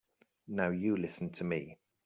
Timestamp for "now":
0.47-0.69